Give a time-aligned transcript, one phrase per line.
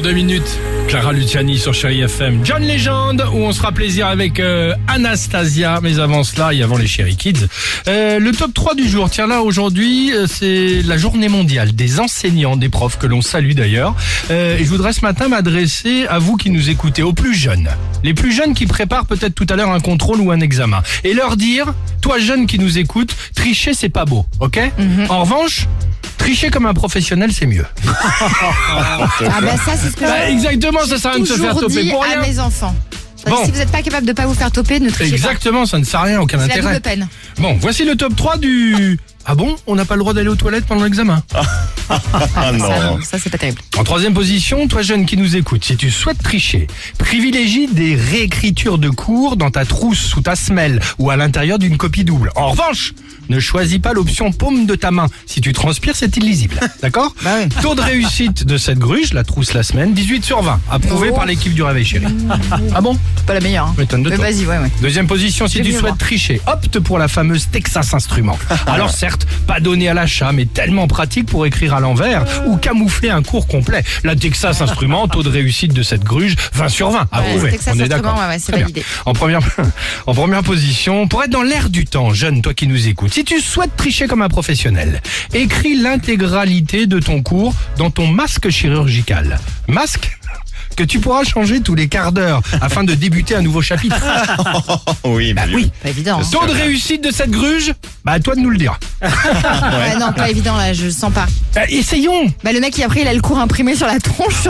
[0.00, 0.58] deux minutes.
[0.88, 2.40] Clara Luciani sur Chéri FM.
[2.44, 5.80] John Legend, où on sera plaisir avec euh, Anastasia.
[5.82, 7.46] Mais avant cela, et avant les Chéri Kids,
[7.86, 9.10] euh, le top 3 du jour.
[9.10, 13.52] Tiens là, aujourd'hui, euh, c'est la journée mondiale des enseignants, des profs, que l'on salue
[13.52, 13.94] d'ailleurs.
[14.30, 17.68] Et je voudrais ce matin m'adresser à vous qui nous écoutez, aux plus jeunes.
[18.02, 20.82] Les plus jeunes qui préparent peut-être tout à l'heure un contrôle ou un examen.
[21.04, 24.58] Et leur dire, toi jeune qui nous écoute, tricher c'est pas beau, ok?
[25.08, 25.66] En revanche,
[26.30, 27.66] tricher comme un professionnel c'est mieux.
[27.86, 29.08] Ah
[29.42, 31.54] bah ça c'est ce que Bah, j'ai exactement, ça sert à rien de se faire
[31.54, 32.20] toujours toper dit pour à rien.
[32.22, 32.74] mes enfants.
[33.26, 33.44] Bon.
[33.44, 35.84] Si vous n'êtes pas capable de pas vous faire toper, ne trichez Exactement, ça ne
[35.84, 36.44] sert à rien, aucun pas.
[36.44, 36.74] C'est la intérêt.
[36.74, 37.08] double peine.
[37.38, 38.98] Bon, voici le top 3 du...
[39.26, 39.56] Ah bon?
[39.66, 41.22] On n'a pas le droit d'aller aux toilettes pendant l'examen?
[41.90, 43.60] Ah, ça, ça, c'est pas terrible.
[43.76, 46.66] En troisième position, toi jeune qui nous écoute, si tu souhaites tricher,
[46.98, 51.76] privilégie des réécritures de cours dans ta trousse, sous ta semelle ou à l'intérieur d'une
[51.76, 52.30] copie double.
[52.36, 52.92] En revanche,
[53.28, 55.06] ne choisis pas l'option paume de ta main.
[55.26, 56.58] Si tu transpires, c'est illisible.
[56.82, 57.48] D'accord Bah oui.
[57.62, 60.60] Taux de réussite de cette gruge, la trousse la semaine, 18 sur 20.
[60.70, 61.16] Approuvé Oh.
[61.16, 62.06] par l'équipe du Réveil Chéri.
[62.74, 63.66] Ah bon Pas la meilleure.
[63.66, 63.74] hein.
[63.78, 64.24] M'étonne de Mais toi.
[64.26, 64.70] vas-y, ouais, ouais.
[64.82, 68.38] Deuxième position, si tu souhaites tricher, opte pour la fameuse Texas Instrument.
[68.66, 73.10] Alors certes, pas donné à l'achat, mais tellement pratique pour écrire à l'envers ou camoufler
[73.10, 73.82] un cours complet.
[74.04, 77.08] La Texas Instrument, taux de réussite de cette gruge, 20 sur 20.
[77.10, 77.50] Approuvé.
[77.52, 78.18] Texas On est d'accord.
[78.28, 78.84] ouais, c'est validé.
[79.06, 79.40] En première,
[80.06, 83.24] en première position, pour être dans l'air du temps, jeune, toi qui nous écoutes, si
[83.24, 85.00] tu souhaites tricher comme un professionnel,
[85.34, 89.38] écris l'intégralité de ton cours dans ton masque chirurgical.
[89.68, 90.16] Masque
[90.76, 93.96] que tu pourras changer tous les quarts d'heure afin de débuter un nouveau chapitre.
[95.04, 95.70] Oui, bah oui.
[95.82, 96.20] Pas évident.
[96.20, 96.28] hein.
[96.30, 97.72] Taux de réussite de cette gruge
[98.04, 98.78] Bah à toi de nous le dire.
[99.02, 101.26] Ouais, non, pas évident là, je le sens pas.
[101.56, 104.46] Euh, essayons Bah le mec il après il a le cours imprimé sur la tronche.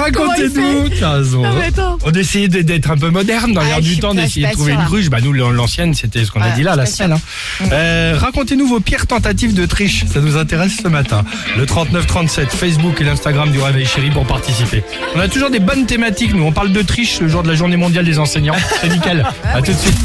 [0.00, 1.42] Racontez-nous T'as raison.
[1.42, 1.98] Non, mais attends.
[2.04, 4.20] On essayait de- d'être un peu moderne dans Ah, l'air je du suis temps, pas-
[4.22, 5.10] je d'essayer de pas trouver sûre, une gruge.
[5.10, 7.12] Bah nous l'ancienne c'était ce qu'on a Ouais, dit là, je la suis pas selle.
[7.12, 7.68] hein.
[7.72, 11.24] Euh, Racontez-nous vos pires tentatives de triche, ça nous intéresse ce matin.
[11.56, 14.82] Le 3937, Facebook et l'Instagram du Réveil Chéri pour participer.
[15.14, 17.54] On a toujours des bonnes thématiques, nous on parle de triche le jour de la
[17.54, 18.56] journée mondiale des enseignants.
[18.80, 19.26] C'est nickel.
[19.52, 19.96] À tout de suite.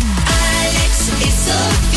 [1.66, 1.94] love